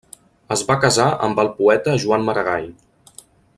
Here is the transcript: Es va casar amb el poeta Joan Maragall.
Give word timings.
Es 0.55 0.63
va 0.69 0.77
casar 0.85 1.05
amb 1.27 1.43
el 1.45 1.51
poeta 1.61 1.95
Joan 2.05 2.27
Maragall. 2.31 2.69